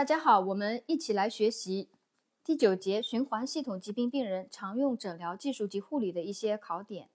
[0.00, 1.90] 大家好，我们一起来学习
[2.42, 7.10] 第九节循环系统疾病病人常用诊疗技术及护理的一些考点。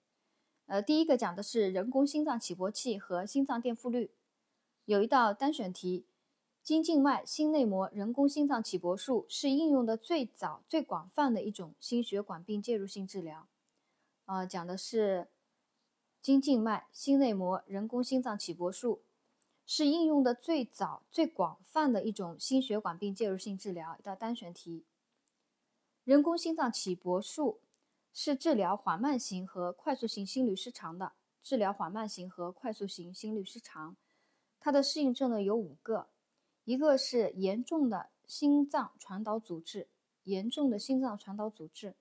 [0.67, 4.11] 呃，第一个讲的是人工心脏起搏器和心脏电复率。
[4.85, 6.05] 有一道单选题：
[6.61, 13.47] 经静脉心内膜人工心脏起搏术是应用的最早、最广泛的一种心血管病介入性治疗。
[14.25, 15.29] 呃，讲的是
[16.21, 19.02] 经静脉心内膜人工心脏起搏术。
[19.66, 23.96] 是应用的最早、最广泛的一种心血管病介入性治疗。
[24.00, 24.83] 一道单选题：
[26.04, 27.60] 人工心脏起搏术
[28.14, 31.14] 是治疗缓慢型和快速型心律失常的。
[31.43, 33.95] 治疗缓慢型和快速型心律失常，
[34.59, 36.08] 它的适应症呢有五个：
[36.63, 39.88] 一个是严重的心脏传导阻滞，
[40.23, 41.91] 严重的心脏传导阻滞；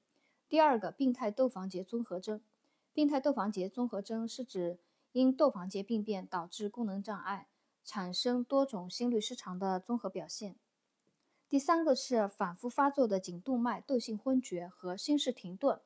[0.48, 2.40] 第二个病态窦房结综合征，
[2.94, 4.78] 病态窦房结综合征是指
[5.12, 7.46] 因窦房结病变导致功能障碍。
[7.84, 10.56] 产生多种心律失常的综合表现。
[11.48, 15.80] 第三个是反复发作的颈动脉窦性昏厥和心室停顿。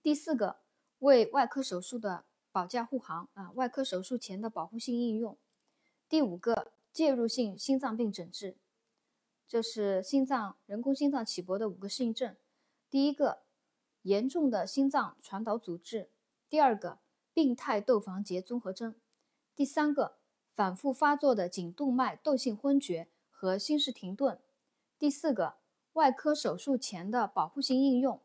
[0.00, 0.58] 第四个
[1.00, 5.36] 为外科手术的保驾护航啊，外科手术前的保护性应用。
[6.08, 8.56] 第五个介入性心脏病诊治，
[9.48, 12.36] 这是心脏人工心脏起搏的五个适应症。
[12.88, 13.40] 第一个
[14.02, 16.10] 严重的心脏传导阻滞，
[16.48, 16.98] 第二个
[17.34, 18.94] 病态窦房结综合征，
[19.56, 20.17] 第三个。
[20.58, 24.40] 反复发作的颈动脉窦性昏厥和心室停顿。
[24.98, 25.54] 第四个，
[25.92, 28.20] 外科手术前的保护性应用。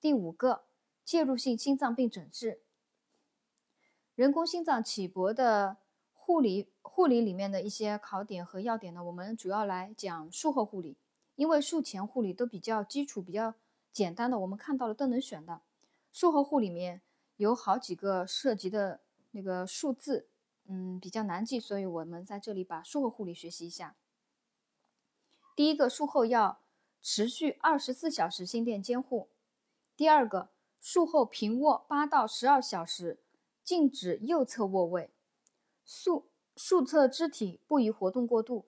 [0.00, 0.66] 第五个，
[1.04, 2.60] 介入性心脏病诊治。
[4.14, 5.78] 人工心脏起搏的
[6.12, 10.96] 护理护理里面的一些考点和要点呢，我们主要来讲术后护理，
[11.34, 13.52] 因为术前护理都比较基础、比较
[13.92, 15.60] 简单的，我们看到了都能选的。
[16.12, 17.00] 术后护理里面
[17.38, 19.00] 有好几个涉及的
[19.32, 20.28] 那个数字。
[20.66, 23.96] 嗯，比较难记，所以我们在这里把术后护理学习一下。
[25.54, 26.60] 第一个，术后要
[27.02, 29.28] 持续二十四小时心电监护；
[29.94, 30.48] 第二个，
[30.80, 33.20] 术后平卧八到十二小时，
[33.62, 35.10] 禁止右侧卧位，
[35.84, 38.64] 术术侧肢体不宜活动过度；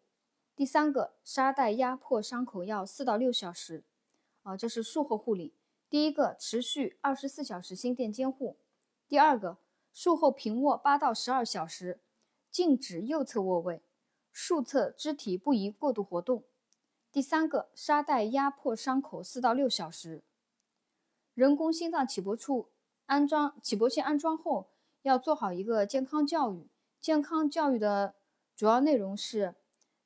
[0.55, 3.84] 第三个，沙袋压迫伤口要四到六小时。
[4.43, 5.55] 啊，这是术后护理。
[5.89, 8.57] 第一个，持续二十四小时心电监护；
[9.09, 9.57] 第二个。
[9.99, 12.03] 术后平卧八到十二小时，
[12.51, 13.83] 禁止右侧卧位，
[14.31, 16.45] 术侧肢体不宜过度活动。
[17.11, 20.23] 第三个，沙袋压迫伤口四到六小时。
[21.33, 22.69] 人工心脏起搏处
[23.07, 24.69] 安装起搏器安装后，
[25.01, 26.69] 要做好一个健康教育。
[27.01, 28.17] 健康教育的
[28.55, 29.55] 主要内容是：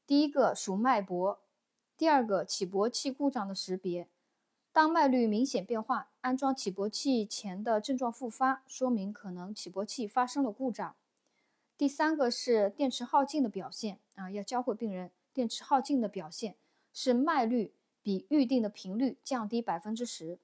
[0.06, 1.40] 第一个数脉搏，
[1.96, 4.08] 第二个起搏器故障的识别。
[4.70, 10.94] 当脉率明显变化，安装起搏器前的症状复发，说明可能起搏器发生了故障。
[11.78, 16.56] 第三个是电池耗尽的表现啊，要教会病人电池耗尽的表现
[16.92, 17.72] 是脉率
[18.02, 20.38] 比预定的频率降低百分之十，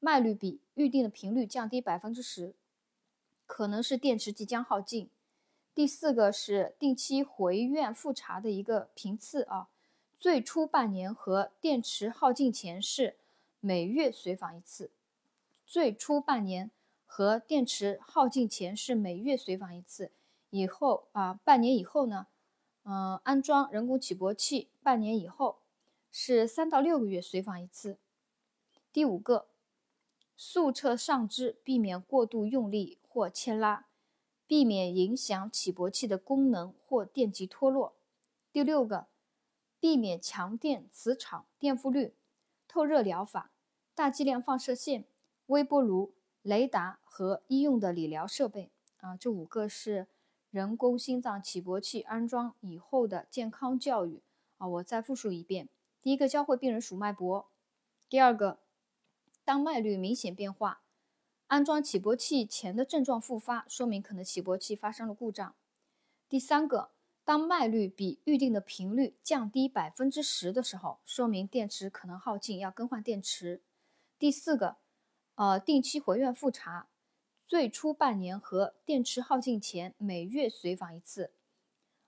[0.00, 2.54] 脉率比预定的频率降低百分之十，
[3.44, 5.10] 可能是电池即将耗尽。
[5.74, 9.68] 第四个是定期回院复查的一个频次啊，
[10.18, 13.16] 最初半年和电池耗尽前是。
[13.66, 14.90] 每月随访一次，
[15.74, 16.70] 最初半年
[17.04, 20.12] 和电池耗尽前是每月随访一次，
[20.50, 22.28] 以后啊半年以后呢，
[22.84, 25.58] 嗯安装人工起搏器半年以后
[26.12, 27.98] 是三到六个月随访一次。
[28.92, 29.48] 第五个，
[30.36, 33.88] 速测上肢，避免过度用力或牵拉，
[34.46, 37.96] 避免影响起搏器的功能或电极脱落。
[38.52, 39.08] 第六个，
[39.80, 42.14] 避免强电磁场电复率
[42.68, 43.50] 透热疗法。
[43.96, 45.04] 大剂量放射线、
[45.46, 50.06] 微波炉、雷达和医用的理疗设备啊，这五个是
[50.50, 54.22] 人工心脏起搏器安装以后的健康教育
[54.58, 54.66] 啊。
[54.66, 55.68] 我再复述一遍：
[56.00, 57.50] 第一个，教会病人数脉搏；
[58.08, 58.60] 第二个，
[59.44, 60.82] 当脉率明显变化，
[61.46, 65.54] 安装起搏器前的症状复发，说明可能起搏器发生了故障；
[66.28, 66.90] 第三个，
[67.24, 73.62] 当脉率比预定的频率降低百分之十的时候，说明电池可能耗尽，要更换电池。
[74.18, 74.76] 第四个，
[75.36, 76.88] 呃，定期回院复查，
[77.44, 81.32] 最初半年和电池耗尽前每月随访一次，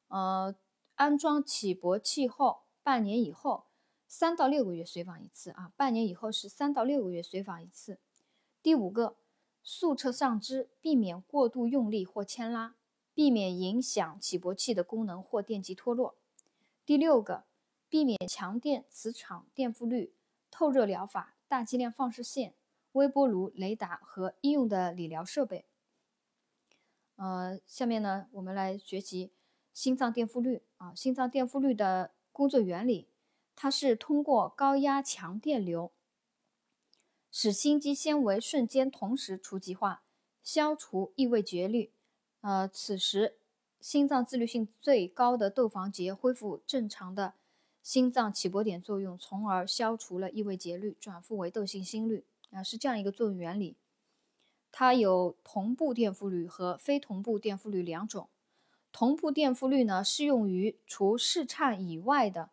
[0.08, 0.55] 呃，
[0.94, 3.64] 安装起搏器后半年以后
[4.06, 7.99] 三到六个月随访一次啊，半年以后是三到六个月随访一次。
[8.62, 9.17] 第五个，
[9.62, 12.76] 速测上肢，避免过度用力或牵拉，
[13.12, 16.14] 避免影响起搏器的功能或电极脱落。
[16.84, 17.44] 第六个，
[17.88, 20.14] 避免强电磁场电复率
[20.50, 21.32] 透热疗法。
[21.49, 22.55] 大剂量放射线、
[22.96, 25.66] 微波炉、雷达和医用的理疗设备。
[27.16, 29.31] 呃，下面呢，我们来学习
[29.72, 30.94] 心脏电复率啊。
[30.94, 33.08] 心脏电复率的工作原理，
[33.54, 35.93] 它是通过高压强电流，
[37.31, 40.02] 使心肌纤维瞬间同时除极化，
[40.42, 41.92] 消除异位节律。
[42.40, 43.38] 呃，此时
[43.81, 47.34] 心脏自律性最高的窦房结恢复正常的
[47.82, 52.25] 心脏起搏点作用，从而消除了异位节律，转复为窦性心律。
[52.50, 53.76] 啊，是这样一个作用原理。
[54.72, 58.28] 它有同步电复率和非同步电复率两种。
[58.93, 62.50] 同步电复率呢，适用于除室颤以外的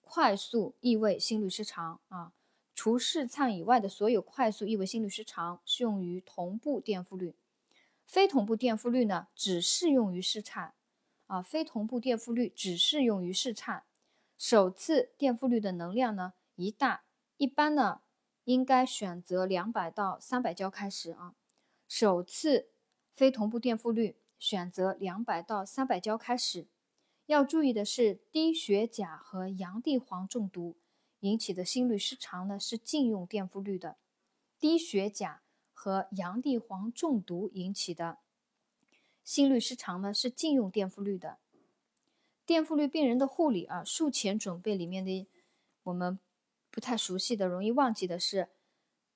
[0.00, 2.32] 快速异位心律失常啊。
[2.74, 7.34] 除室颤以外的所有快速异位心律失常适用于同步电复率。
[8.04, 10.74] 非同步电复率呢，只适用于室颤
[11.26, 11.42] 啊。
[11.42, 13.84] 非同步电复率只适用于室颤。
[14.38, 17.04] 首次电复率的能量呢，一大，
[17.36, 18.00] 一般呢，
[18.44, 21.34] 应该选择两百到三百焦开始啊。
[21.86, 22.68] 首次
[23.10, 26.66] 非同步电复率选择两百到三百焦开始，
[27.26, 30.76] 要注意的是，低血钾和洋地黄中毒
[31.20, 33.96] 引起的心律失常呢是禁用电复率的。
[34.58, 35.42] 低血钾
[35.72, 38.18] 和洋地黄中毒引起的
[39.22, 41.38] 心律失常呢是禁用电复率的。
[42.44, 45.28] 电复率病人的护理啊，术前准备里面的
[45.84, 46.18] 我们
[46.72, 48.48] 不太熟悉的、容易忘记的是。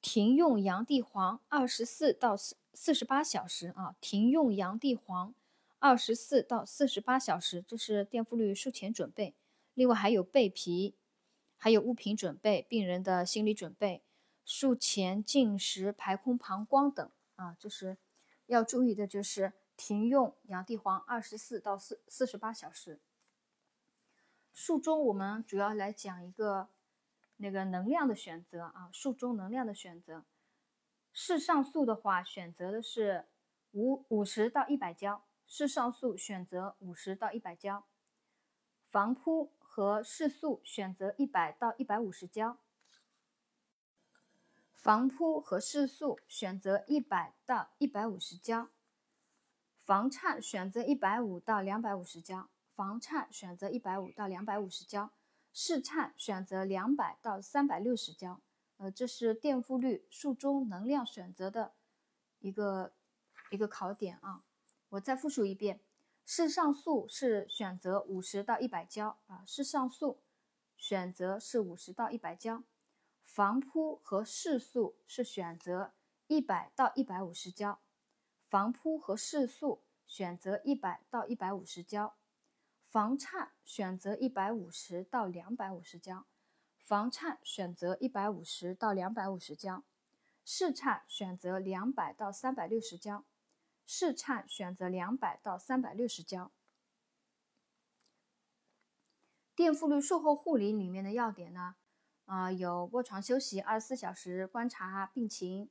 [0.03, 5.35] 停用洋地黄二十四到四四十八小时啊，停用洋地黄
[5.81, 9.35] 二十四到四十八小时，这是电复率术前准备。
[9.75, 10.95] 另外还有备皮，
[11.57, 14.05] 还有物品准备、病人的心理准备、
[14.45, 17.97] 术前进食、排空膀胱等啊，就是
[18.47, 23.01] 要注意的，就是停用洋地黄二十四到四四十八小时。
[24.53, 26.69] 术中我们主要来讲一个。
[27.39, 30.25] 那个能量的选择啊，术中能量的选择，
[31.13, 33.27] 室上速的话，选择的是
[33.73, 37.87] 五五十到一百焦，室上速选择五十到一百焦，
[38.83, 42.57] 防扑和室速选择一百到一百五十焦，
[44.73, 48.71] 防扑和室速选择一百到一百五十焦，
[49.79, 55.11] 防颤选择一百五到两百五十焦，防颤选择一百五到两百五十焦。
[55.59, 58.43] 试颤选择两百到三百六十焦，
[58.77, 61.73] 呃，这是电复率术中能量选择的
[62.41, 62.93] 一个
[63.49, 64.45] 一个考点啊。
[64.91, 65.81] 我再复述一遍：
[66.27, 70.21] 室上速是选择五十到一百焦啊，室上速
[70.77, 72.63] 选择是五十到一百焦。
[73.23, 75.95] 防扑和室速是选择
[76.27, 77.81] 一百到一百五十焦，
[78.43, 82.15] 防扑和室速选择一百到一百五十焦。
[82.97, 86.25] 房颤选择一百五十到两百五十焦，
[86.79, 89.85] 房颤选择一百五十到两百五十焦，
[90.47, 93.27] 室颤选择两百到三百六十焦，
[93.85, 96.51] 室颤选择两百到三百六十焦。
[99.55, 101.77] 电复率术后护理里面的要点呢，
[102.25, 105.69] 啊，有卧床休息二十四小时观察病情，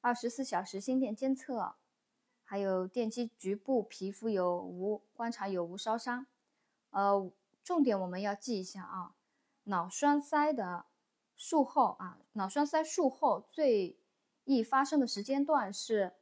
[0.00, 1.76] 二十四小时心电监测，
[2.42, 6.26] 还有电击局部皮肤有无观察有无烧伤。
[6.90, 7.30] 呃，
[7.62, 9.14] 重点我们要记一下啊，
[9.64, 10.86] 脑栓塞的
[11.36, 14.00] 术后啊，脑栓塞术后最
[14.44, 16.14] 易发生的时间段是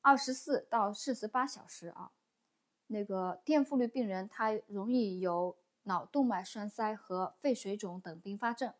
[0.00, 2.12] 二十四到四十八小时啊。
[2.86, 8.72] 那个电复率病人他容易有脑动脉栓塞和肺水肿等并发症，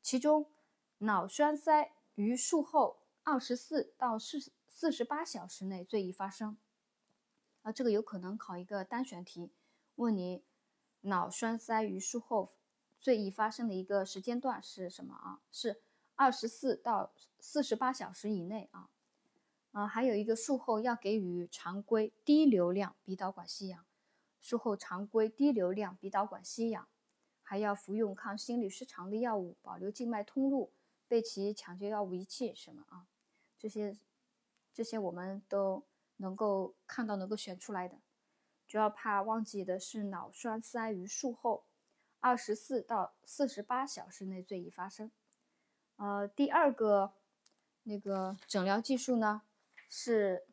[0.00, 0.50] 其中
[0.98, 6.56] 脑栓塞于术后二十四到四四十八小时内最易发生
[7.62, 9.52] 啊，这个有可能考一个单选题，
[9.96, 10.44] 问你。
[11.02, 12.50] 脑栓塞于术后
[12.98, 15.40] 最易发生的一个时间段是什么啊？
[15.50, 15.80] 是
[16.16, 18.90] 二十四到四十八小时以内啊。
[19.72, 23.84] 啊，还有一个术后要给予常规低流量鼻导管吸氧，
[24.38, 26.86] 术后常规低流量鼻导管吸氧，
[27.42, 30.72] 还要服用抗心律失常的药物，保留静脉通路，
[31.08, 33.06] 备齐抢救药物仪器什么啊？
[33.58, 33.96] 这些
[34.74, 35.82] 这些我们都
[36.18, 37.96] 能够看到，能够选出来的。
[38.72, 41.66] 主要怕忘记的是脑栓塞于术后
[42.20, 45.10] 二十四到四十八小时内最易发生。
[45.96, 47.12] 呃，第二个
[47.82, 49.42] 那个诊疗技术呢，
[49.90, 50.46] 是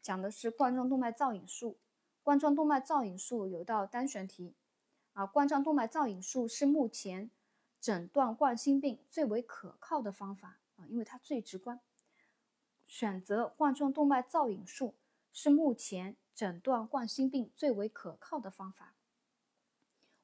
[0.00, 1.76] 讲的是冠状动脉造影术。
[2.22, 4.54] 冠状动脉造影术有道单选题
[5.14, 7.32] 啊，冠状动脉造影术是目前
[7.80, 11.80] 诊断冠心病最为可靠的方法啊，因为它最直观。
[12.84, 14.94] 选择冠状动脉造影术
[15.32, 16.16] 是目前。
[16.40, 18.94] 诊断冠心病最为可靠的方法。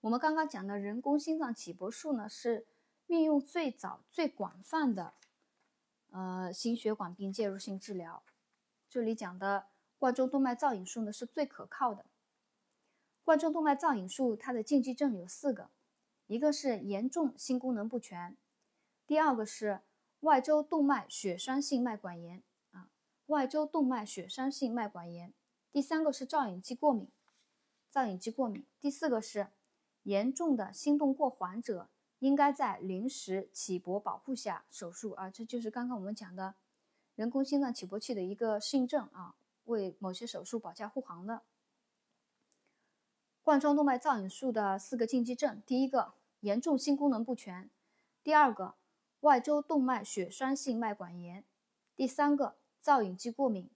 [0.00, 2.66] 我们刚刚讲的人工心脏起搏术呢，是
[3.08, 5.12] 运用最早、最广泛的
[6.10, 8.22] 呃心血管病介入性治疗。
[8.88, 9.66] 这里讲的
[9.98, 12.06] 冠状动脉造影术呢，是最可靠的。
[13.22, 15.68] 冠状动脉造影术它的禁忌症有四个
[16.28, 18.34] 一个是严重心功能不全，
[19.06, 19.82] 第二个是
[20.20, 22.88] 外周动脉血栓性脉管炎啊，
[23.26, 25.34] 外周动脉血栓性脉管炎。
[25.76, 27.06] 第三个是造影剂过敏，
[27.90, 28.64] 造影剂过敏。
[28.80, 29.48] 第四个是
[30.04, 31.90] 严重的心动过缓者，
[32.20, 36.54] 应该在临时起搏保护下手术啊，这就是刚刚我们讲的
[37.14, 41.42] 人工心脏起搏器的一个适应症啊，为某些手术保驾护航的。
[43.42, 47.68] 冠状动脉造影术的四个禁忌症：第一个，严重心功能不全；
[48.24, 48.76] 第二个，
[49.20, 51.42] 外周动脉血栓性脉管炎；
[51.94, 53.68] 第三个，造影剂过敏；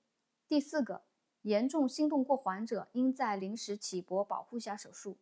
[0.48, 1.02] 第四个，
[1.42, 5.16] 严重心动过缓者应在临时起搏保护下手术。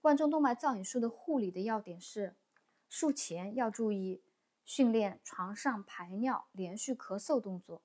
[0.00, 2.34] 冠状动脉造影术的护理的要点是：
[2.88, 4.22] 术前要注意
[4.64, 7.82] 训练床上排尿、连续咳嗽动作；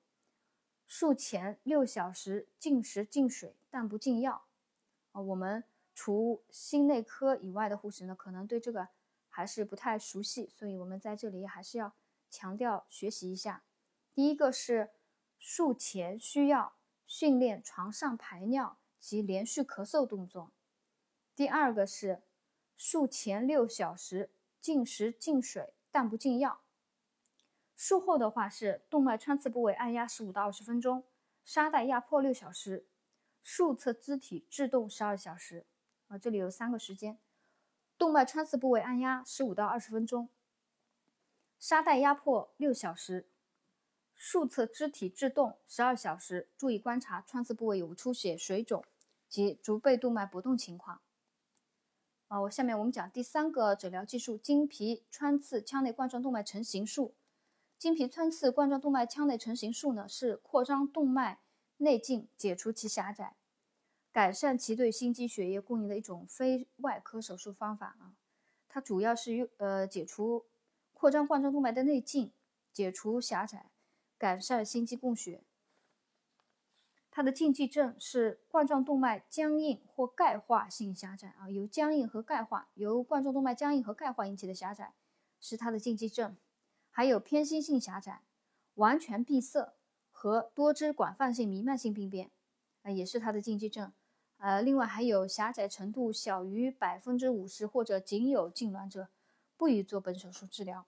[0.86, 4.44] 术前六小时禁食禁水，但不禁药。
[5.12, 8.88] 啊我们除心内科以外的护士呢，可能对这个
[9.28, 11.92] 还是不太熟悉，所以我们在这里还是要
[12.30, 13.62] 强调学习一下。
[14.14, 14.90] 第一个是
[15.38, 16.72] 术前需要
[17.08, 20.52] 训练床上排尿及连续咳嗽动作；
[21.34, 22.22] 第二个是
[22.76, 26.60] 术前六小时禁食禁水，但不禁药。
[27.74, 31.04] 术后的话是动脉穿刺部位按压十五到二十分钟，
[31.44, 32.86] 沙袋压迫六小时。
[33.42, 35.64] 术侧肢体制动十二小时，
[36.08, 37.18] 啊，这里有三个时间：
[37.96, 40.28] 动脉穿刺部位按压十五到二十分钟，
[41.58, 43.26] 沙袋压迫六小时，
[44.18, 46.50] 术侧肢体制动十二小时。
[46.58, 48.84] 注意观察穿刺部位有无出血、水肿
[49.30, 51.00] 及足背动脉搏动情况。
[52.26, 57.14] 啊，我下面我们讲第三个诊疗技术：经皮穿刺腔内冠状动脉成形术。
[57.78, 61.40] 经皮穿刺冠状动脉腔内成形术呢，是扩张动脉。
[61.80, 63.36] 内径解除其狭窄，
[64.10, 68.16] 改善其对心肌血液供应的一种非外科手术方法啊。
[68.68, 70.46] 它主要是用呃解除
[70.92, 72.32] 扩张冠状动脉的内径，
[72.72, 73.70] 解除狭窄，
[74.18, 75.42] 改善心肌供血。
[77.10, 84.92] 它的禁忌症是冠状动脉僵硬或钙化性狭窄啊，由僵硬和钙化由冠状动脉僵硬和钙化引起的狭窄
[85.40, 86.36] 是它的禁忌症，
[86.90, 88.22] 还有偏心性狭窄，
[88.74, 89.72] 完全闭塞。
[90.20, 92.32] 和多支广泛性弥漫性病变，
[92.82, 93.92] 啊，也是它的禁忌症。
[94.38, 99.10] 呃，另外还有狭窄程度小于百分之五十或者仅有痉挛者，
[99.56, 100.86] 不宜做本手术治疗。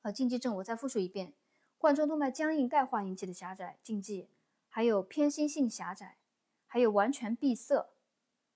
[0.00, 1.34] 呃，禁忌症我再复述一遍：
[1.78, 4.28] 冠状动脉僵硬钙化引起的狭窄禁忌，
[4.68, 6.18] 还有偏心性狭窄，
[6.66, 7.90] 还有完全闭塞，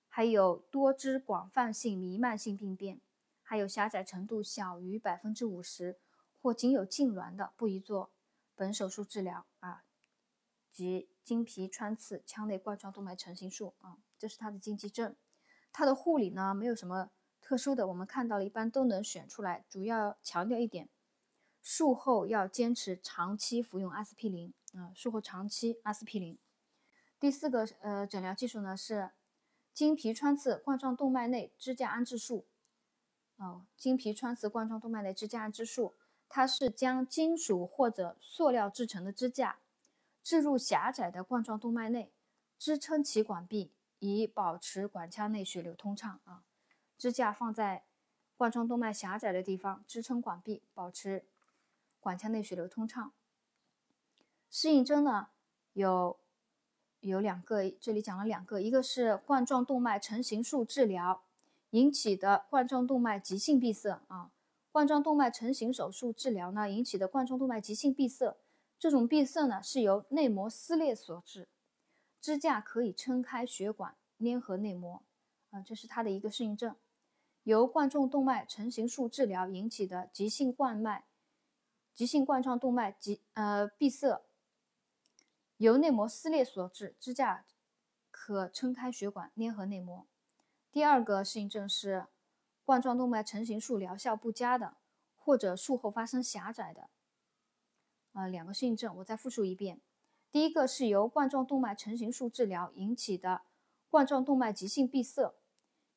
[0.07, 2.99] 还有多支广泛性弥漫性病变，
[3.43, 5.99] 还有狭窄程度小于百分之五十
[6.41, 8.11] 或仅有痉挛的，不宜做。
[8.53, 9.85] 本手术治疗啊，
[10.71, 15.15] 及经皮穿刺腔内冠状动脉成形术啊，这是它的禁忌症。
[15.71, 17.09] 它的护理呢，没有什么
[17.39, 19.65] 特殊的，我们看到了一般都能选出来。
[19.67, 20.89] 主要强调一点，
[21.61, 26.37] 术后要坚持长期服用阿司匹林啊，术后长期阿司匹林。
[27.19, 29.11] 第四个呃诊疗技术呢是
[29.73, 32.45] 经皮穿刺冠状动脉内支架安置术。
[33.37, 35.95] 哦，经皮穿刺冠状动脉内支架安置术。
[36.33, 39.59] 它是将金属或者塑料制成的支架
[40.23, 42.13] 置入狭窄的冠状动脉内，
[42.57, 46.21] 支撑其管壁，以保持管腔内血流通畅。
[46.23, 46.45] 啊，
[46.97, 47.83] 支架放在
[48.37, 51.25] 冠状动脉狭窄的地方，支撑管壁，保持
[52.01, 53.13] 管腔内血流通畅。
[54.49, 55.29] 适应症呢
[55.71, 56.19] 有
[56.99, 61.23] 有两个，这里讲了两个，一个是冠状动脉成形术治疗
[61.69, 64.31] 引起的冠状动脉急性闭塞啊。
[64.73, 68.37] 冠状动脉成形手术治疗呢引起的冠状动脉急性闭塞，
[68.79, 71.49] 这种闭塞呢是由内膜撕裂所致，
[72.19, 75.01] 支架可以撑开血管，粘合内膜，
[75.49, 76.75] 啊，这是它的一个适应症。
[77.43, 81.05] 由冠状动脉成形术治疗引起的急性冠脉、
[81.93, 84.21] 急性冠状动脉急呃闭塞，
[85.57, 87.45] 由内膜撕裂所致，支架
[88.09, 90.05] 可撑开血管，粘合内膜。
[90.71, 92.07] 第二个适应症是。
[92.63, 94.77] 冠状动脉成形术疗效不佳的，
[95.17, 96.89] 或者术后发生狭窄的，
[98.13, 99.81] 呃，两个适应症，我再复述一遍。
[100.31, 103.41] 第一个是由冠状动脉成形术治疗引起的
[103.89, 105.33] 冠状动脉急性闭塞，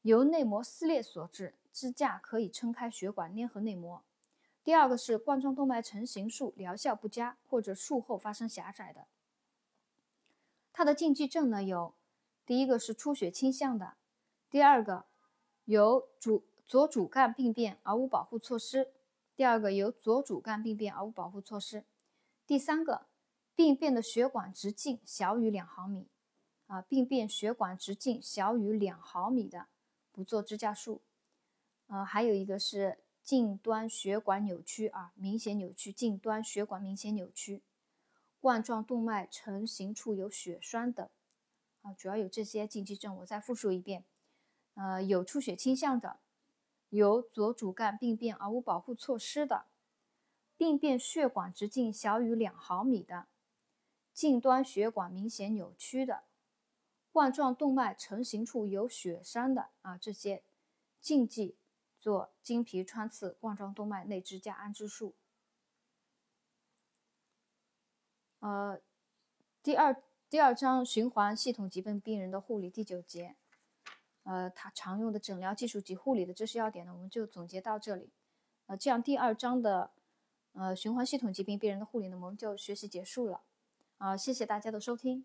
[0.02, 4.02] 由内膜撕裂所致，支架可以撑开血管，粘合内膜。
[4.64, 9.06] 第二个是冠状动脉成形术疗效不佳，或者术后发生狭窄的。
[10.72, 11.94] 它的禁忌症呢有，
[12.44, 13.94] 第一个是出血倾向的，
[14.50, 15.04] 第二个
[15.66, 16.44] 有主。
[16.66, 18.90] 左主干病变而无保护措施。
[19.36, 21.84] 第二个，由左主干病变而无保护措施。
[22.46, 23.04] 第三个，
[23.54, 26.08] 病变的血管直径小于两毫米，
[26.66, 29.66] 啊，病变血管直径小于两毫米的，
[30.10, 31.02] 不做支架术。
[31.88, 37.62] 呃，还有一个是近端血管扭曲啊，明显扭曲，近端血管明显扭曲，
[38.38, 41.08] 冠状动脉成型处有血栓等
[41.80, 43.16] 啊，主要有这些禁忌症。
[43.16, 44.04] 我再复述一遍，
[44.74, 46.20] 呃，有出血倾向的，
[46.90, 49.68] 有左主干病变而无保护措施的，
[50.58, 53.28] 病变血管直径小于两毫米的，
[54.12, 56.24] 近端血管明显扭曲的，
[57.10, 60.44] 冠状动脉成型处有血栓的啊，这些
[61.00, 61.56] 禁忌。
[62.04, 65.14] 做经皮穿刺冠状动脉内支架安置术。
[68.40, 68.78] 呃，
[69.62, 73.36] 第二第二章循环系统疾病病人的护理第九节，
[74.24, 78.10] 呃，它常用的诊疗技术及护理的知识要点呢，我们就总结到这里。
[78.66, 79.92] 呃，这样第二章的
[80.52, 83.40] 呃循环系统疾病病人的护理呢，我们就学习结束了。
[83.96, 85.24] 啊，谢谢大家的收听。